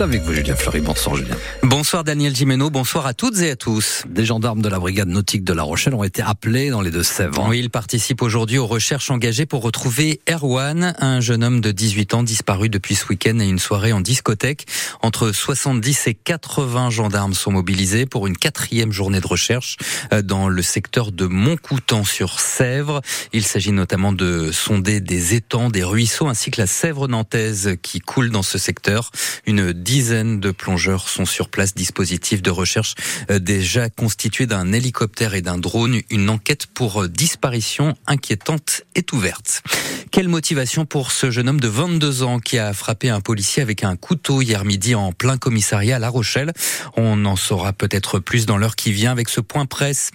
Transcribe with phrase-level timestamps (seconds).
[0.00, 0.80] Avec vous, Julien Fleury.
[0.80, 1.34] Bonsoir, Julien.
[1.64, 2.70] Bonsoir, Daniel Gimeno.
[2.70, 4.04] Bonsoir à toutes et à tous.
[4.08, 7.48] Des gendarmes de la brigade nautique de La Rochelle ont été appelés dans les Deux-Sèvres.
[7.48, 12.14] Oui, ils participent aujourd'hui aux recherches engagées pour retrouver Erwan, un jeune homme de 18
[12.14, 14.66] ans disparu depuis ce week-end et une soirée en discothèque.
[15.02, 19.78] Entre 70 et 80 gendarmes sont mobilisés pour une quatrième journée de recherche
[20.12, 23.00] euh, dans le secteur de Montcoutan sur Sèvres.
[23.32, 27.98] Il s'agit notamment de sonder des étangs, des ruisseaux ainsi que la Sèvre nantaise qui
[27.98, 29.10] coule dans ce secteur.
[29.44, 32.94] Une dizaines de plongeurs sont sur place, dispositif de recherche
[33.30, 36.02] euh, déjà constitué d'un hélicoptère et d'un drone.
[36.10, 39.62] Une enquête pour euh, disparition inquiétante est ouverte.
[40.10, 43.82] Quelle motivation pour ce jeune homme de 22 ans qui a frappé un policier avec
[43.82, 46.52] un couteau hier midi en plein commissariat à La Rochelle?
[46.98, 50.10] On en saura peut-être plus dans l'heure qui vient avec ce point presse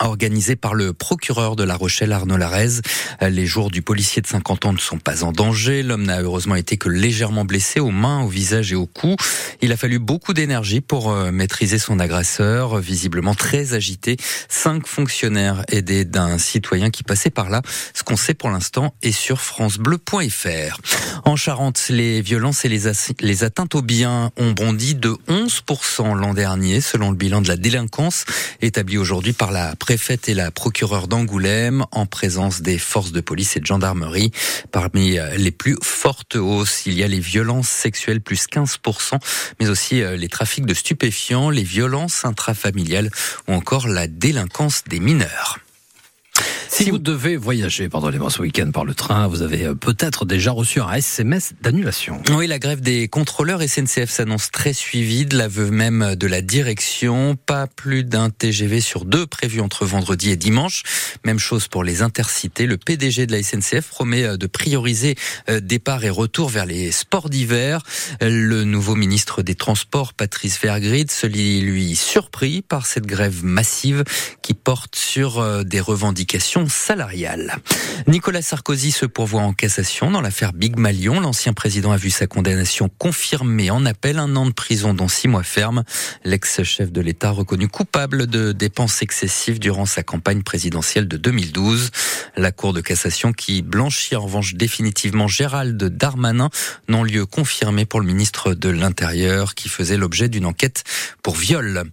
[0.00, 2.80] organisé par le procureur de La Rochelle, Arnaud Larez.
[3.20, 5.82] Les jours du policier de 50 ans ne sont pas en danger.
[5.82, 9.16] L'homme n'a heureusement été que légèrement blessé aux mains, au visage et au cou.
[9.62, 14.16] Il a fallu beaucoup d'énergie pour euh, maîtriser son agresseur, visiblement très agité.
[14.48, 17.62] Cinq fonctionnaires aidés d'un citoyen qui passait par là.
[17.94, 20.80] Ce qu'on sait pour l'instant est sur francebleu.fr.
[21.24, 22.82] En Charente, les violences et les,
[23.20, 27.56] les atteintes aux biens ont bondi de 11% l'an dernier, selon le bilan de la
[27.56, 28.24] délinquance
[28.60, 33.56] établi aujourd'hui par la préfète et la procureure d'Angoulême en présence des forces de police
[33.56, 34.32] et de gendarmerie.
[34.72, 39.20] Parmi euh, les plus fortes hausses, il y a les violences sexuelles plus 15%,
[39.60, 43.10] mais aussi euh, les trafics de stupéfiants, les violences intrafamiliales
[43.46, 45.60] ou encore la délinquance des mineurs.
[46.76, 50.50] Si, vous devez voyager, pardonnez-moi, ce week-end par le train, vous avez euh, peut-être déjà
[50.50, 52.20] reçu un SMS d'annulation.
[52.36, 57.34] Oui, la grève des contrôleurs SNCF s'annonce très suivie, de l'aveu même de la direction.
[57.46, 60.82] Pas plus d'un TGV sur deux prévu entre vendredi et dimanche.
[61.24, 62.66] Même chose pour les intercités.
[62.66, 65.14] Le PDG de la SNCF promet euh, de prioriser
[65.48, 67.80] euh, départ et retour vers les sports d'hiver.
[68.20, 74.04] Le nouveau ministre des Transports, Patrice Vergrit, se lit lui surpris par cette grève massive
[74.42, 77.56] qui porte sur des revendications salariale.
[78.06, 81.20] Nicolas Sarkozy se pourvoit en cassation dans l'affaire Big Malion.
[81.20, 85.28] L'ancien président a vu sa condamnation confirmée en appel, un an de prison dont six
[85.28, 85.84] mois ferme.
[86.24, 91.90] L'ex-chef de l'État reconnu coupable de dépenses excessives durant sa campagne présidentielle de 2012.
[92.36, 96.50] La Cour de cassation qui blanchit en revanche définitivement Gérald Darmanin,
[96.88, 100.84] non-lieu confirmé pour le ministre de l'Intérieur qui faisait l'objet d'une enquête
[101.22, 101.84] pour viol.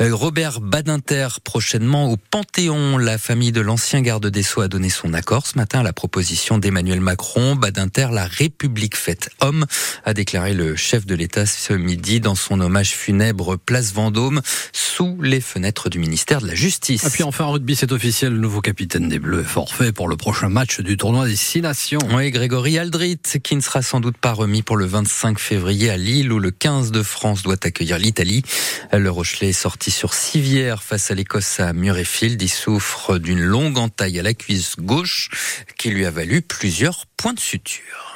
[0.00, 2.98] Euh, Robert Badinter prochainement au Panthéon.
[2.98, 5.92] La famille de l'ancien garde des Sceaux a donné son accord ce matin à la
[5.92, 7.56] proposition d'Emmanuel Macron.
[7.56, 9.66] Badinter, la République faite homme,
[10.04, 14.40] a déclaré le chef de l'État ce midi dans son hommage funèbre place Vendôme
[14.72, 17.02] sous les fenêtres du ministère de la Justice.
[17.02, 20.06] Et puis enfin, en rugby, c'est officiel, le nouveau capitaine des Bleus est forfait pour
[20.06, 21.98] le prochain match du tournoi des Six Nations.
[22.12, 25.96] Oui, Grégory Aldrit, qui ne sera sans doute pas remis pour le 25 février à
[25.96, 28.44] Lille, où le 15 de France doit accueillir l'Italie.
[28.92, 32.40] Le Rochelet est sorti sur civière face à l'Écosse à Murrayfield.
[32.40, 35.30] Il souffre d'une longue entaille à la cuisse gauche
[35.78, 38.13] qui lui a valu plusieurs points de suture.